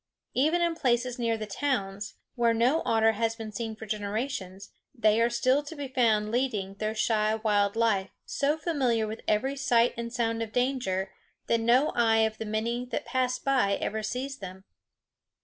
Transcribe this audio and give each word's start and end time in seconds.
Even 0.33 0.63
in 0.63 0.73
places 0.73 1.19
near 1.19 1.37
the 1.37 1.45
towns, 1.45 2.15
where 2.33 2.55
no 2.55 2.81
otter 2.85 3.11
has 3.11 3.35
been 3.35 3.51
seen 3.51 3.75
for 3.75 3.85
generations, 3.85 4.71
they 4.95 5.21
are 5.21 5.29
still 5.29 5.61
to 5.61 5.75
be 5.75 5.87
found 5.87 6.31
leading 6.31 6.73
their 6.73 6.95
shy 6.95 7.35
wild 7.35 7.75
life, 7.75 8.09
so 8.25 8.57
familiar 8.57 9.05
with 9.05 9.21
every 9.27 9.55
sight 9.55 9.93
and 9.95 10.11
sound 10.11 10.41
of 10.41 10.51
danger 10.51 11.11
that 11.45 11.59
no 11.59 11.89
eye 11.93 12.21
of 12.25 12.39
the 12.39 12.45
many 12.45 12.83
that 12.83 13.05
pass 13.05 13.37
by 13.37 13.73
ever 13.75 14.01
sees 14.01 14.39
them. 14.39 14.63